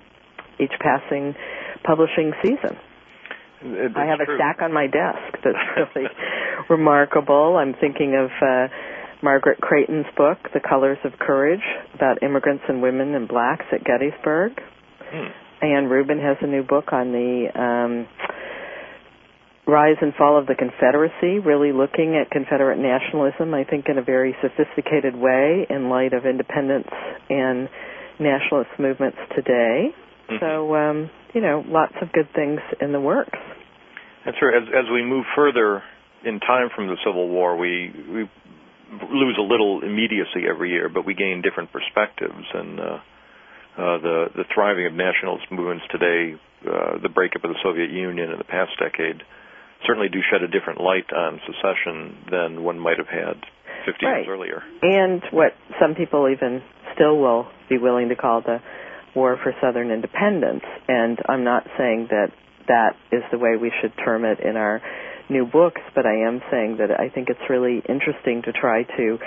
each 0.60 0.74
passing 0.82 1.34
publishing 1.86 2.34
season. 2.43 2.77
It's 3.65 3.96
I 3.96 4.05
have 4.05 4.20
true. 4.20 4.36
a 4.36 4.38
stack 4.38 4.62
on 4.62 4.74
my 4.74 4.88
desk 4.88 5.39
that's 5.43 5.58
really 5.96 6.10
remarkable. 6.70 7.55
I'm 7.58 7.74
thinking 7.79 8.15
of 8.15 8.29
uh, 8.41 8.67
Margaret 9.24 9.62
Creighton's 9.62 10.06
book, 10.18 10.38
The 10.53 10.60
Colors 10.60 10.98
of 11.06 11.13
Courage, 11.18 11.63
about 11.96 12.22
immigrants 12.22 12.63
and 12.68 12.82
women 12.82 13.15
and 13.15 13.27
blacks 13.27 13.65
at 13.72 13.84
Gettysburg. 13.84 14.51
Hmm. 15.10 15.65
Anne 15.65 15.86
Rubin 15.86 16.20
has 16.20 16.36
a 16.42 16.48
new 16.48 16.62
book 16.62 16.92
on 16.92 17.13
the 17.13 17.48
um, 17.56 18.08
rise 19.65 19.96
and 20.01 20.13
fall 20.15 20.38
of 20.38 20.46
the 20.46 20.56
Confederacy, 20.56 21.39
really 21.39 21.72
looking 21.72 22.20
at 22.20 22.30
Confederate 22.32 22.77
nationalism, 22.77 23.53
I 23.53 23.63
think, 23.63 23.86
in 23.88 23.98
a 23.98 24.03
very 24.03 24.36
sophisticated 24.42 25.15
way 25.15 25.65
in 25.70 25.89
light 25.89 26.12
of 26.12 26.25
independence 26.25 26.89
and 27.30 27.70
nationalist 28.20 28.72
movements 28.77 29.18
today. 29.36 29.96
Mhm. 30.30 30.39
So, 30.39 30.75
um, 30.75 31.10
you 31.34 31.39
know, 31.42 31.63
lots 31.65 31.96
of 32.01 32.12
good 32.12 32.27
things 32.34 32.60
in 32.82 32.92
the 32.92 33.00
works. 33.00 33.39
That's 34.25 34.42
right. 34.42 34.56
As, 34.56 34.68
as 34.70 34.89
we 34.92 35.03
move 35.03 35.25
further 35.36 35.82
in 36.24 36.39
time 36.39 36.70
from 36.75 36.88
the 36.88 36.98
Civil 37.03 37.30
War, 37.30 37.56
we 37.56 37.92
we 38.12 38.30
lose 39.12 39.38
a 39.39 39.41
little 39.45 39.81
immediacy 39.83 40.45
every 40.50 40.69
year, 40.71 40.89
but 40.89 41.05
we 41.05 41.13
gain 41.13 41.41
different 41.41 41.71
perspectives. 41.71 42.45
And 42.53 42.79
uh, 42.79 42.83
uh, 42.83 43.97
the 44.00 44.17
the 44.35 44.45
thriving 44.53 44.85
of 44.85 44.93
nationalist 44.93 45.45
movements 45.51 45.85
today, 45.91 46.35
uh, 46.67 46.97
the 47.01 47.09
breakup 47.09 47.43
of 47.43 47.50
the 47.51 47.59
Soviet 47.63 47.89
Union 47.89 48.29
in 48.31 48.38
the 48.38 48.43
past 48.43 48.71
decade, 48.79 49.21
certainly 49.85 50.09
do 50.09 50.19
shed 50.31 50.43
a 50.43 50.47
different 50.47 50.79
light 50.81 51.12
on 51.12 51.39
secession 51.45 52.17
than 52.29 52.63
one 52.63 52.79
might 52.79 52.97
have 52.97 53.07
had 53.09 53.41
50 53.85 54.05
Right. 54.05 54.17
years 54.23 54.27
earlier. 54.29 54.63
And 54.81 55.21
what 55.31 55.53
some 55.79 55.95
people 55.95 56.29
even 56.29 56.62
still 56.93 57.17
will 57.17 57.47
be 57.69 57.77
willing 57.77 58.09
to 58.09 58.15
call 58.15 58.41
the 58.41 58.62
war 59.15 59.38
for 59.41 59.53
Southern 59.62 59.91
independence. 59.91 60.63
And 60.88 61.19
I'm 61.27 61.43
not 61.43 61.67
saying 61.77 62.07
that 62.12 62.31
that 62.67 62.95
is 63.12 63.23
the 63.31 63.38
way 63.38 63.57
we 63.57 63.71
should 63.81 63.91
term 64.03 64.25
it 64.25 64.39
in 64.39 64.55
our 64.55 64.81
new 65.30 65.46
books, 65.46 65.82
but 65.96 66.06
I 66.06 66.27
am 66.27 66.42
saying 66.51 66.77
that 66.80 66.92
I 66.92 67.10
think 67.10 67.30
it's 67.30 67.50
really 67.50 67.82
interesting 67.88 68.42
to 68.44 68.51
try 68.51 68.84
to 68.84 69.18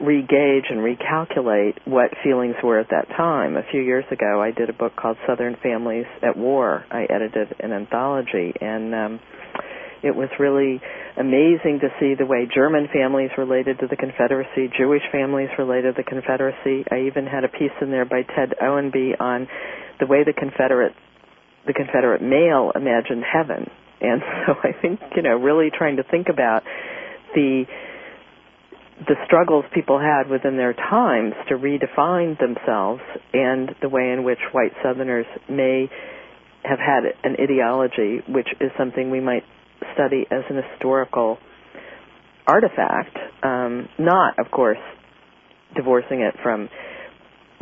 regauge 0.00 0.70
and 0.70 0.80
recalculate 0.80 1.78
what 1.84 2.10
feelings 2.24 2.56
were 2.62 2.78
at 2.78 2.88
that 2.90 3.08
time. 3.16 3.56
A 3.56 3.62
few 3.70 3.80
years 3.80 4.04
ago, 4.10 4.42
I 4.42 4.50
did 4.50 4.68
a 4.68 4.72
book 4.72 4.92
called 4.96 5.16
Southern 5.26 5.56
Families 5.62 6.06
at 6.22 6.36
War. 6.36 6.84
I 6.90 7.04
edited 7.04 7.54
an 7.60 7.72
anthology, 7.72 8.52
and 8.60 8.94
um, 8.94 9.20
it 10.02 10.14
was 10.16 10.28
really 10.40 10.80
amazing 11.16 11.78
to 11.80 11.88
see 12.00 12.14
the 12.18 12.26
way 12.26 12.48
German 12.52 12.88
families 12.92 13.30
related 13.38 13.78
to 13.80 13.86
the 13.86 13.96
Confederacy, 13.96 14.70
Jewish 14.76 15.02
families 15.12 15.50
related 15.58 15.94
to 15.96 16.02
the 16.02 16.08
Confederacy. 16.08 16.84
I 16.90 17.06
even 17.06 17.26
had 17.26 17.44
a 17.44 17.48
piece 17.48 17.74
in 17.80 17.90
there 17.90 18.04
by 18.04 18.22
Ted 18.22 18.54
Ownby 18.60 19.20
on 19.20 19.46
the 20.00 20.06
way 20.06 20.24
the 20.24 20.32
Confederate 20.32 20.94
the 21.64 21.72
Confederate 21.72 22.20
male 22.20 22.72
imagined 22.74 23.22
heaven. 23.22 23.70
And 24.02 24.20
so 24.46 24.54
I 24.62 24.72
think, 24.80 25.00
you 25.16 25.22
know, 25.22 25.36
really 25.36 25.70
trying 25.76 25.96
to 25.96 26.02
think 26.02 26.28
about 26.28 26.62
the 27.34 27.64
the 29.08 29.14
struggles 29.26 29.64
people 29.74 29.98
had 29.98 30.30
within 30.30 30.56
their 30.56 30.74
times 30.74 31.32
to 31.48 31.54
redefine 31.56 32.38
themselves 32.38 33.00
and 33.32 33.70
the 33.80 33.88
way 33.88 34.12
in 34.12 34.22
which 34.22 34.38
white 34.52 34.70
southerners 34.84 35.26
may 35.48 35.90
have 36.62 36.78
had 36.78 37.02
an 37.24 37.34
ideology 37.40 38.20
which 38.28 38.46
is 38.60 38.70
something 38.78 39.10
we 39.10 39.18
might 39.18 39.42
study 39.94 40.24
as 40.30 40.44
an 40.48 40.62
historical 40.70 41.38
artifact, 42.46 43.16
um, 43.42 43.88
not, 43.98 44.38
of 44.38 44.50
course, 44.52 44.78
divorcing 45.74 46.20
it 46.20 46.34
from 46.42 46.68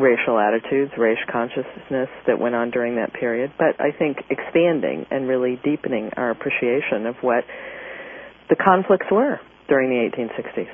racial 0.01 0.39
attitudes, 0.39 0.93
race 0.99 1.21
consciousness 1.31 2.09
that 2.27 2.41
went 2.41 2.55
on 2.55 2.71
during 2.71 2.97
that 2.97 3.13
period, 3.13 3.53
but 3.59 3.79
I 3.79 3.93
think 3.97 4.19
expanding 4.31 5.07
and 5.11 5.29
really 5.29 5.61
deepening 5.63 6.11
our 6.17 6.31
appreciation 6.31 7.07
of 7.07 7.17
what 7.21 7.45
the 8.49 8.57
conflicts 8.57 9.07
were 9.11 9.39
during 9.69 9.91
the 9.91 10.17
1860s. 10.17 10.69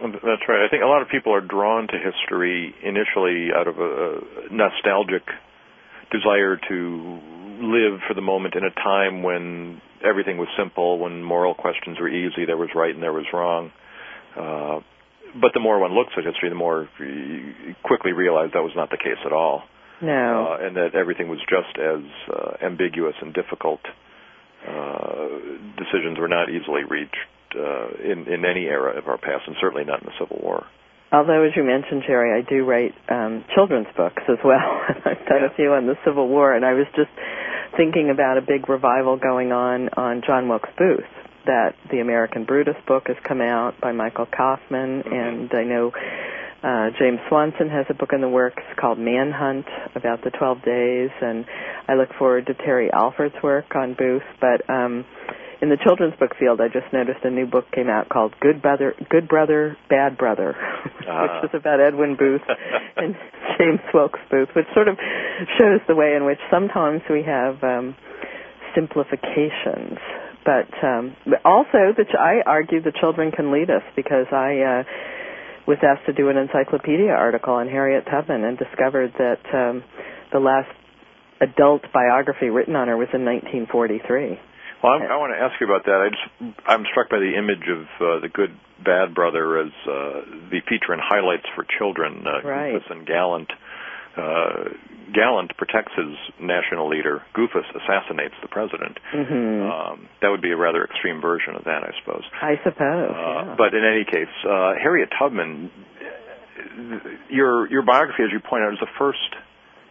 That's 0.00 0.42
right. 0.48 0.64
I 0.64 0.68
think 0.70 0.82
a 0.82 0.86
lot 0.86 1.02
of 1.02 1.08
people 1.08 1.34
are 1.34 1.40
drawn 1.40 1.86
to 1.86 1.94
history 1.94 2.74
initially 2.82 3.50
out 3.54 3.68
of 3.68 3.78
a, 3.78 4.18
nostalgic 4.50 5.22
desire 6.10 6.58
to 6.68 7.20
live 7.60 8.00
for 8.08 8.14
the 8.14 8.20
moment 8.20 8.54
in 8.54 8.64
a 8.64 8.70
time 8.70 9.22
when 9.22 9.80
everything 10.04 10.38
was 10.38 10.48
simple, 10.58 10.98
when 10.98 11.22
moral 11.22 11.54
questions 11.54 11.98
were 12.00 12.08
easy, 12.08 12.44
there 12.46 12.56
was 12.56 12.70
right 12.74 12.92
and 12.92 13.02
there 13.02 13.12
was 13.12 13.26
wrong. 13.32 13.70
Uh, 14.36 14.80
but 15.40 15.52
the 15.54 15.60
more 15.60 15.78
one 15.78 15.92
looks 15.94 16.12
at 16.16 16.24
history, 16.24 16.48
the 16.48 16.54
more 16.54 16.88
you 17.00 17.74
quickly 17.84 18.12
realize 18.12 18.50
that 18.54 18.62
was 18.62 18.72
not 18.76 18.90
the 18.90 18.98
case 18.98 19.18
at 19.24 19.32
all, 19.32 19.62
No. 20.00 20.56
uh, 20.60 20.66
and 20.66 20.76
that 20.76 20.94
everything 20.94 21.28
was 21.28 21.38
just 21.48 21.78
as 21.78 22.02
uh, 22.32 22.64
ambiguous 22.66 23.14
and 23.20 23.32
difficult. 23.34 23.80
Uh, 24.66 25.28
decisions 25.76 26.18
were 26.18 26.28
not 26.28 26.48
easily 26.48 26.84
reached 26.88 27.16
uh, 27.56 27.88
in 28.02 28.26
in 28.28 28.44
any 28.44 28.66
era 28.66 28.96
of 28.96 29.08
our 29.08 29.18
past, 29.18 29.42
and 29.46 29.56
certainly 29.60 29.84
not 29.84 30.00
in 30.00 30.06
the 30.06 30.12
Civil 30.20 30.38
War. 30.42 30.64
Although, 31.12 31.44
as 31.44 31.52
you 31.56 31.62
mentioned, 31.64 32.04
Jerry, 32.06 32.32
I 32.32 32.48
do 32.48 32.64
write 32.64 32.94
um, 33.10 33.44
children's 33.54 33.88
books 33.96 34.22
as 34.28 34.38
well. 34.44 34.80
I've 35.04 35.26
done 35.28 35.44
a 35.44 35.52
few 35.56 35.72
on 35.74 35.86
the 35.86 35.96
Civil 36.06 36.28
War, 36.28 36.54
and 36.54 36.64
I 36.64 36.72
was 36.72 36.86
just 36.96 37.10
thinking 37.76 38.08
about 38.10 38.38
a 38.38 38.40
big 38.40 38.68
revival 38.68 39.16
going 39.18 39.52
on 39.52 39.90
on 39.90 40.22
John 40.26 40.48
Wilkes 40.48 40.70
Booth. 40.78 41.04
That 41.46 41.74
the 41.90 41.98
American 42.00 42.44
Brutus 42.44 42.76
book 42.86 43.04
has 43.08 43.16
come 43.26 43.40
out 43.40 43.80
by 43.80 43.90
Michael 43.92 44.26
Kauffman, 44.26 45.02
and 45.10 45.50
I 45.52 45.64
know 45.64 45.90
uh, 46.62 46.90
James 46.98 47.18
Swanson 47.28 47.68
has 47.68 47.86
a 47.90 47.94
book 47.94 48.10
in 48.12 48.20
the 48.20 48.28
works 48.28 48.62
called 48.80 48.98
Manhunt 48.98 49.66
about 49.96 50.22
the 50.22 50.30
12 50.30 50.62
days, 50.62 51.10
and 51.20 51.44
I 51.88 51.94
look 51.94 52.10
forward 52.16 52.46
to 52.46 52.54
Terry 52.54 52.90
Alford's 52.92 53.34
work 53.42 53.74
on 53.74 53.94
Booth. 53.94 54.22
But 54.40 54.62
um, 54.70 55.04
in 55.60 55.68
the 55.70 55.76
children's 55.84 56.14
book 56.20 56.30
field, 56.38 56.60
I 56.60 56.68
just 56.68 56.92
noticed 56.92 57.24
a 57.24 57.30
new 57.30 57.46
book 57.46 57.64
came 57.74 57.88
out 57.88 58.08
called 58.08 58.34
Good 58.40 58.62
Brother, 58.62 58.94
Good 59.10 59.26
Brother, 59.26 59.76
Bad 59.90 60.16
Brother, 60.16 60.54
Ah. 61.08 61.40
which 61.42 61.50
is 61.50 61.58
about 61.58 61.80
Edwin 61.80 62.14
Booth 62.16 62.42
and 62.96 63.16
James 63.58 63.80
Wilkes 63.92 64.20
Booth, 64.30 64.50
which 64.54 64.66
sort 64.74 64.86
of 64.86 64.96
shows 65.58 65.80
the 65.88 65.96
way 65.96 66.14
in 66.14 66.24
which 66.24 66.38
sometimes 66.50 67.02
we 67.10 67.24
have 67.24 67.62
um, 67.64 67.96
simplifications 68.76 69.98
But 70.44 70.70
um, 70.82 71.16
also, 71.44 71.94
the 71.96 72.04
ch- 72.04 72.18
I 72.18 72.42
argue 72.44 72.82
the 72.82 72.92
children 72.92 73.30
can 73.30 73.52
lead 73.52 73.70
us 73.70 73.82
because 73.94 74.26
I 74.32 74.58
uh, 74.58 74.82
was 75.66 75.78
asked 75.82 76.06
to 76.06 76.12
do 76.12 76.28
an 76.28 76.36
encyclopedia 76.36 77.10
article 77.10 77.54
on 77.54 77.68
Harriet 77.68 78.04
Tubman 78.10 78.44
and 78.44 78.58
discovered 78.58 79.12
that 79.18 79.42
um, 79.54 79.84
the 80.32 80.40
last 80.40 80.70
adult 81.40 81.82
biography 81.92 82.50
written 82.50 82.76
on 82.76 82.88
her 82.88 82.96
was 82.96 83.08
in 83.14 83.24
1943. 83.24 84.38
Well, 84.82 84.92
I, 84.92 85.14
I 85.14 85.16
want 85.16 85.32
to 85.32 85.38
ask 85.38 85.60
you 85.60 85.66
about 85.66 85.84
that. 85.86 85.98
I 86.02 86.08
just, 86.10 86.58
I'm 86.66 86.84
struck 86.90 87.08
by 87.08 87.18
the 87.18 87.38
image 87.38 87.66
of 87.70 87.82
uh, 88.00 88.20
the 88.20 88.28
good 88.28 88.50
bad 88.84 89.14
brother 89.14 89.60
as 89.60 89.70
uh, 89.86 90.50
the 90.50 90.58
feature 90.68 90.92
in 90.92 90.98
highlights 90.98 91.46
for 91.54 91.64
children. 91.78 92.24
Uh, 92.26 92.42
Right. 92.46 92.82
And 92.90 93.06
Gallant. 93.06 93.50
Uh, 93.50 93.54
Gallant 95.12 95.52
protects 95.58 95.92
his 95.96 96.16
national 96.40 96.88
leader. 96.88 97.22
Goofus 97.36 97.68
assassinates 97.76 98.34
the 98.40 98.48
president. 98.48 98.96
hmm 99.12 99.62
Um, 99.68 100.08
that 100.22 100.28
would 100.28 100.40
be 100.40 100.52
a 100.52 100.56
rather 100.56 100.84
extreme 100.84 101.20
version 101.20 101.54
of 101.54 101.64
that, 101.64 101.82
I 101.84 101.92
suppose. 102.00 102.24
I 102.40 102.54
suppose. 102.64 103.10
Uh, 103.12 103.44
yeah. 103.48 103.54
But 103.58 103.74
in 103.74 103.84
any 103.84 104.04
case, 104.04 104.32
uh, 104.48 104.74
Harriet 104.80 105.10
Tubman, 105.18 105.70
uh, 105.70 106.98
your 107.28 107.68
your 107.68 107.82
biography, 107.82 108.22
as 108.24 108.30
you 108.32 108.40
point 108.40 108.64
out, 108.64 108.72
is 108.72 108.80
the 108.80 108.92
first 108.98 109.18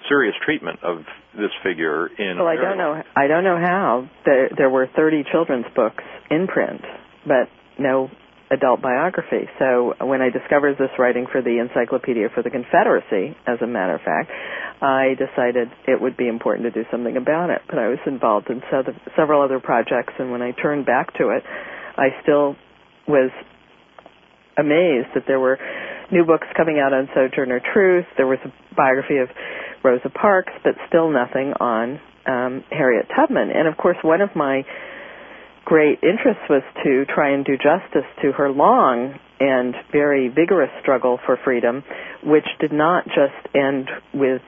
serious 0.09 0.35
treatment 0.43 0.79
of 0.83 1.05
this 1.35 1.51
figure 1.63 2.07
in. 2.07 2.37
Well, 2.37 2.47
I 2.47 2.55
don't 2.55 2.77
know. 2.77 3.01
I 3.15 3.27
don't 3.27 3.43
know 3.43 3.57
how. 3.57 4.09
There, 4.25 4.49
there 4.57 4.69
were 4.69 4.87
30 4.95 5.23
children's 5.31 5.65
books 5.75 6.03
in 6.29 6.47
print, 6.47 6.81
but 7.25 7.47
no 7.77 8.09
adult 8.51 8.81
biography. 8.81 9.47
So 9.57 9.93
when 10.03 10.21
I 10.21 10.29
discovered 10.29 10.75
this 10.77 10.91
writing 10.99 11.25
for 11.31 11.41
the 11.41 11.59
Encyclopedia 11.59 12.27
for 12.35 12.43
the 12.43 12.49
Confederacy, 12.51 13.35
as 13.47 13.57
a 13.63 13.67
matter 13.67 13.95
of 13.95 14.01
fact, 14.01 14.29
I 14.81 15.15
decided 15.15 15.69
it 15.87 16.01
would 16.01 16.17
be 16.17 16.27
important 16.27 16.67
to 16.67 16.71
do 16.71 16.87
something 16.91 17.15
about 17.15 17.49
it. 17.49 17.61
But 17.67 17.79
I 17.79 17.87
was 17.87 17.99
involved 18.05 18.49
in 18.49 18.61
several 19.15 19.41
other 19.41 19.59
projects, 19.59 20.13
and 20.19 20.31
when 20.31 20.41
I 20.41 20.51
turned 20.51 20.85
back 20.85 21.13
to 21.17 21.29
it, 21.29 21.43
I 21.97 22.09
still 22.21 22.55
was 23.07 23.31
amazed 24.57 25.15
that 25.15 25.23
there 25.27 25.39
were 25.39 25.57
new 26.11 26.25
books 26.25 26.47
coming 26.57 26.77
out 26.79 26.93
on 26.93 27.07
Sojourner 27.15 27.61
Truth. 27.73 28.05
There 28.17 28.27
was 28.27 28.39
a 28.43 28.51
biography 28.75 29.17
of 29.17 29.29
Rosa 29.83 30.09
Parks, 30.09 30.51
but 30.63 30.73
still 30.89 31.09
nothing 31.09 31.53
on 31.59 31.99
um, 32.27 32.63
Harriet 32.69 33.07
Tubman. 33.15 33.49
And 33.53 33.67
of 33.67 33.77
course, 33.77 33.97
one 34.03 34.21
of 34.21 34.29
my 34.35 34.63
great 35.71 35.99
interest 36.03 36.41
was 36.49 36.63
to 36.83 37.05
try 37.05 37.33
and 37.33 37.45
do 37.45 37.55
justice 37.55 38.03
to 38.21 38.33
her 38.33 38.51
long 38.51 39.17
and 39.39 39.73
very 39.89 40.27
vigorous 40.27 40.69
struggle 40.81 41.17
for 41.25 41.39
freedom, 41.45 41.81
which 42.25 42.43
did 42.59 42.73
not 42.73 43.05
just 43.05 43.55
end 43.55 43.89
with 44.13 44.41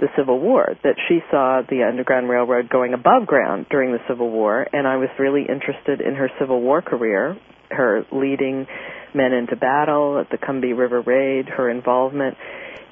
the 0.00 0.08
Civil 0.16 0.40
War, 0.40 0.74
that 0.82 0.96
she 1.08 1.18
saw 1.30 1.60
the 1.68 1.82
Underground 1.82 2.30
Railroad 2.30 2.70
going 2.70 2.94
above 2.94 3.26
ground 3.26 3.66
during 3.68 3.92
the 3.92 3.98
Civil 4.08 4.30
War, 4.30 4.66
and 4.72 4.88
I 4.88 4.96
was 4.96 5.10
really 5.18 5.42
interested 5.42 6.00
in 6.00 6.14
her 6.14 6.30
Civil 6.40 6.62
War 6.62 6.80
career, 6.80 7.36
her 7.70 8.06
leading 8.10 8.66
men 9.14 9.32
into 9.32 9.56
battle 9.56 10.18
at 10.18 10.30
the 10.30 10.38
Combahee 10.38 10.76
River 10.76 11.00
Raid, 11.00 11.48
her 11.48 11.70
involvement 11.70 12.36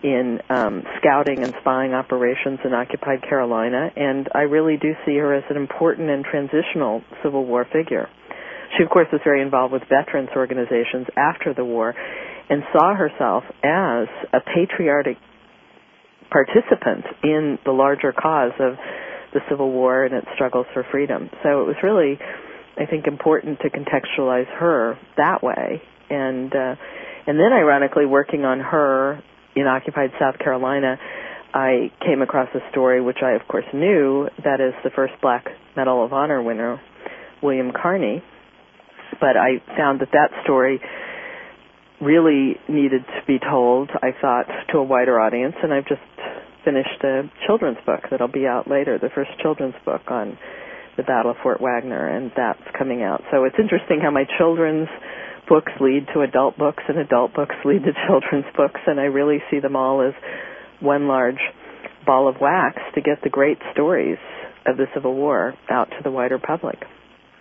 in 0.02 0.40
um, 0.48 0.82
scouting 0.98 1.42
and 1.42 1.54
spying 1.60 1.92
operations 1.92 2.58
in 2.64 2.72
occupied 2.72 3.22
Carolina, 3.22 3.90
and 3.94 4.28
I 4.34 4.42
really 4.42 4.76
do 4.76 4.94
see 5.04 5.16
her 5.16 5.34
as 5.34 5.44
an 5.50 5.56
important 5.56 6.08
and 6.08 6.24
transitional 6.24 7.02
Civil 7.22 7.44
War 7.44 7.66
figure. 7.70 8.08
She, 8.76 8.84
of 8.84 8.90
course, 8.90 9.08
was 9.12 9.20
very 9.24 9.42
involved 9.42 9.72
with 9.72 9.82
veterans 9.88 10.30
organizations 10.34 11.06
after 11.16 11.52
the 11.52 11.64
war 11.64 11.94
and 12.48 12.62
saw 12.72 12.94
herself 12.94 13.44
as 13.62 14.08
a 14.32 14.40
patriotic 14.40 15.16
participant 16.30 17.04
in 17.22 17.58
the 17.64 17.72
larger 17.72 18.12
cause 18.12 18.52
of 18.60 18.74
the 19.34 19.40
Civil 19.48 19.70
War 19.70 20.04
and 20.04 20.14
its 20.14 20.26
struggles 20.34 20.66
for 20.72 20.84
freedom. 20.90 21.30
So 21.42 21.62
it 21.62 21.66
was 21.66 21.76
really, 21.82 22.18
I 22.78 22.86
think, 22.86 23.06
important 23.06 23.60
to 23.60 23.70
contextualize 23.70 24.48
her 24.58 24.98
that 25.16 25.42
way. 25.42 25.82
And 26.08 26.54
uh, 26.54 26.76
and 27.26 27.38
then, 27.38 27.52
ironically, 27.52 28.06
working 28.06 28.44
on 28.44 28.60
her 28.60 29.22
in 29.54 29.66
occupied 29.66 30.10
South 30.18 30.38
Carolina, 30.38 30.96
I 31.52 31.90
came 32.04 32.22
across 32.22 32.48
a 32.54 32.60
story 32.70 33.00
which 33.00 33.18
I, 33.22 33.32
of 33.32 33.46
course, 33.48 33.64
knew 33.74 34.28
that 34.44 34.60
is 34.60 34.72
the 34.84 34.90
first 34.90 35.14
Black 35.20 35.46
Medal 35.76 36.04
of 36.04 36.12
Honor 36.12 36.42
winner, 36.42 36.80
William 37.42 37.72
Carney. 37.72 38.22
But 39.20 39.36
I 39.36 39.58
found 39.76 40.00
that 40.00 40.10
that 40.12 40.30
story 40.44 40.80
really 42.00 42.56
needed 42.68 43.02
to 43.04 43.26
be 43.26 43.38
told, 43.38 43.90
I 44.02 44.10
thought, 44.20 44.46
to 44.72 44.78
a 44.78 44.82
wider 44.82 45.20
audience, 45.20 45.54
and 45.62 45.72
I've 45.72 45.86
just 45.86 46.00
finished 46.64 47.02
a 47.04 47.22
children's 47.46 47.78
book 47.84 48.00
that'll 48.10 48.28
be 48.28 48.46
out 48.46 48.70
later, 48.70 48.98
the 48.98 49.10
first 49.14 49.30
children's 49.42 49.74
book 49.84 50.02
on 50.08 50.38
the 50.96 51.02
Battle 51.02 51.30
of 51.30 51.36
Fort 51.42 51.60
Wagner, 51.60 52.08
and 52.08 52.30
that's 52.36 52.62
coming 52.78 53.02
out. 53.02 53.22
So 53.30 53.44
it's 53.44 53.56
interesting 53.58 54.00
how 54.02 54.10
my 54.10 54.24
children's 54.38 54.88
books 55.48 55.72
lead 55.80 56.06
to 56.14 56.20
adult 56.20 56.56
books 56.56 56.82
and 56.88 56.98
adult 56.98 57.34
books 57.34 57.54
lead 57.64 57.82
to 57.84 57.92
children's 58.06 58.46
books, 58.56 58.80
and 58.86 59.00
I 59.00 59.04
really 59.04 59.38
see 59.50 59.60
them 59.60 59.76
all 59.76 60.02
as 60.02 60.14
one 60.80 61.08
large 61.08 61.40
ball 62.06 62.28
of 62.28 62.36
wax 62.40 62.78
to 62.94 63.00
get 63.00 63.22
the 63.22 63.30
great 63.30 63.58
stories 63.72 64.18
of 64.66 64.76
the 64.76 64.86
Civil 64.94 65.14
War 65.14 65.54
out 65.68 65.90
to 65.90 65.96
the 66.02 66.10
wider 66.10 66.38
public. 66.38 66.78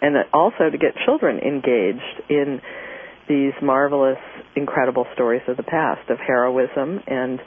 And 0.01 0.15
also 0.33 0.69
to 0.71 0.77
get 0.77 0.93
children 1.05 1.39
engaged 1.39 2.29
in 2.29 2.61
these 3.27 3.53
marvelous, 3.61 4.17
incredible 4.55 5.05
stories 5.13 5.41
of 5.47 5.57
the 5.57 5.63
past, 5.63 6.09
of 6.09 6.17
heroism 6.25 6.99
and 7.05 7.39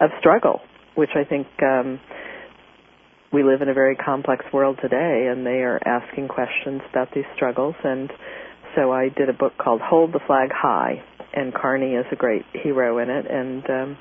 of 0.00 0.10
struggle, 0.20 0.60
which 0.94 1.10
I 1.14 1.24
think 1.24 1.46
um, 1.62 1.98
we 3.34 3.42
live 3.42 3.62
in 3.62 3.68
a 3.68 3.74
very 3.74 3.96
complex 3.96 4.44
world 4.52 4.78
today, 4.80 5.26
and 5.28 5.44
they 5.44 5.66
are 5.66 5.80
asking 5.84 6.28
questions 6.28 6.80
about 6.88 7.08
these 7.12 7.24
struggles. 7.34 7.74
And 7.82 8.08
so 8.76 8.92
I 8.92 9.08
did 9.08 9.28
a 9.28 9.32
book 9.32 9.54
called 9.58 9.80
Hold 9.82 10.12
the 10.12 10.20
Flag 10.24 10.50
High, 10.54 11.02
and 11.34 11.52
Carney 11.52 11.94
is 11.94 12.06
a 12.12 12.16
great 12.16 12.44
hero 12.52 12.98
in 12.98 13.10
it, 13.10 13.26
and 13.28 13.64
um, 13.68 13.98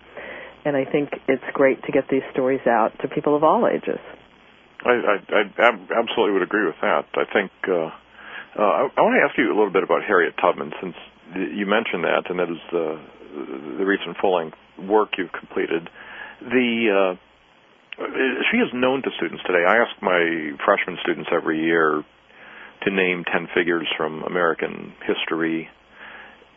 and 0.65 0.77
I 0.77 0.85
think 0.85 1.09
it's 1.27 1.43
great 1.53 1.81
to 1.83 1.91
get 1.91 2.05
these 2.09 2.21
stories 2.31 2.61
out 2.67 2.93
to 3.01 3.07
people 3.07 3.35
of 3.35 3.43
all 3.43 3.67
ages. 3.67 3.99
I, 4.85 4.91
I, 4.91 5.15
I 5.33 5.69
absolutely 5.97 6.33
would 6.33 6.43
agree 6.43 6.65
with 6.65 6.75
that. 6.81 7.05
I 7.15 7.25
think 7.33 7.51
uh, 7.67 7.73
uh, 7.73 8.61
I, 8.61 8.81
I 8.95 9.01
want 9.01 9.17
to 9.17 9.25
ask 9.27 9.37
you 9.37 9.47
a 9.47 9.57
little 9.57 9.73
bit 9.73 9.83
about 9.83 10.03
Harriet 10.05 10.35
Tubman, 10.39 10.71
since 10.79 10.95
you 11.33 11.65
mentioned 11.65 12.03
that, 12.03 12.29
and 12.29 12.37
that 12.37 12.49
is 12.51 12.61
the 12.71 13.01
the 13.79 13.85
recent 13.85 14.15
full-length 14.21 14.57
work 14.77 15.17
you've 15.17 15.31
completed. 15.31 15.89
The 16.39 17.15
uh, 17.17 17.32
she 18.51 18.57
is 18.57 18.69
known 18.73 19.01
to 19.03 19.09
students 19.17 19.43
today. 19.45 19.63
I 19.67 19.77
ask 19.77 20.01
my 20.01 20.51
freshman 20.65 20.97
students 21.03 21.29
every 21.33 21.59
year 21.63 22.03
to 22.83 22.91
name 22.91 23.23
ten 23.31 23.47
figures 23.55 23.87
from 23.97 24.23
American 24.23 24.93
history, 25.05 25.69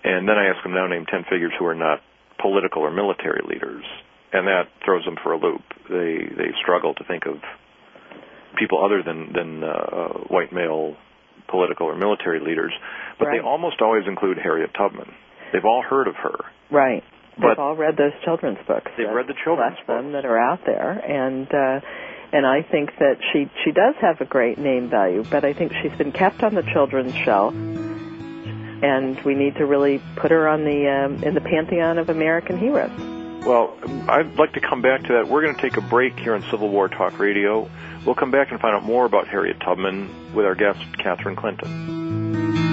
and 0.04 0.28
then 0.28 0.36
I 0.36 0.46
ask 0.48 0.62
them 0.62 0.74
now 0.74 0.86
name 0.86 1.06
ten 1.10 1.24
figures 1.30 1.52
who 1.58 1.66
are 1.66 1.74
not 1.74 2.00
political 2.40 2.82
or 2.82 2.90
military 2.90 3.42
leaders, 3.46 3.84
and 4.32 4.46
that 4.46 4.68
throws 4.84 5.04
them 5.04 5.16
for 5.22 5.32
a 5.32 5.38
loop. 5.38 5.62
They 5.88 6.26
they 6.36 6.50
struggle 6.62 6.94
to 6.94 7.04
think 7.04 7.26
of 7.26 7.36
people 8.58 8.84
other 8.84 9.02
than 9.02 9.32
than 9.32 9.62
uh, 9.64 10.08
white 10.28 10.52
male 10.52 10.96
political 11.48 11.86
or 11.86 11.96
military 11.96 12.40
leaders, 12.40 12.72
but 13.20 13.28
Right. 13.28 13.38
they 13.40 13.46
almost 13.46 13.80
always 13.80 14.02
include 14.08 14.36
Harriet 14.38 14.70
Tubman. 14.74 15.14
They've 15.52 15.64
all 15.64 15.82
heard 15.82 16.08
of 16.08 16.16
her. 16.16 16.34
Right. 16.72 17.04
But- 17.38 17.48
They've 17.48 17.58
all 17.58 17.76
read 17.76 17.96
those 17.96 18.12
children's 18.24 18.58
books. 18.66 18.90
They've 18.96 19.08
read 19.10 19.26
the 19.26 19.34
children's 19.44 19.76
books. 19.86 20.04
that 20.12 20.24
are 20.24 20.38
out 20.38 20.60
there, 20.64 20.90
and 20.90 21.46
uh, 21.52 21.80
and 22.32 22.46
I 22.46 22.62
think 22.62 22.90
that 22.98 23.18
she 23.32 23.50
she 23.64 23.72
does 23.72 23.94
have 24.00 24.20
a 24.20 24.24
great 24.24 24.58
name 24.58 24.88
value, 24.88 25.22
but 25.30 25.44
I 25.44 25.52
think 25.52 25.72
she's 25.82 25.96
been 25.98 26.12
kept 26.12 26.42
on 26.42 26.54
the 26.54 26.62
children's 26.62 27.14
shelf, 27.14 27.54
and 27.54 29.20
we 29.22 29.34
need 29.34 29.56
to 29.56 29.66
really 29.66 30.00
put 30.16 30.30
her 30.30 30.48
on 30.48 30.64
the 30.64 30.88
um, 30.88 31.22
in 31.22 31.34
the 31.34 31.40
pantheon 31.40 31.98
of 31.98 32.08
American 32.08 32.58
heroes. 32.58 32.90
Well, 33.46 33.76
I'd 34.08 34.34
like 34.36 34.54
to 34.54 34.60
come 34.60 34.82
back 34.82 35.02
to 35.04 35.12
that. 35.14 35.28
We're 35.28 35.42
going 35.42 35.54
to 35.54 35.60
take 35.62 35.76
a 35.76 35.80
break 35.80 36.18
here 36.18 36.34
on 36.34 36.42
Civil 36.50 36.68
War 36.68 36.88
Talk 36.88 37.18
Radio. 37.18 37.70
We'll 38.04 38.16
come 38.16 38.32
back 38.32 38.50
and 38.50 38.60
find 38.60 38.74
out 38.74 38.82
more 38.82 39.04
about 39.04 39.28
Harriet 39.28 39.60
Tubman 39.60 40.34
with 40.34 40.46
our 40.46 40.54
guest, 40.56 40.80
Catherine 40.98 41.36
Clinton. 41.36 42.65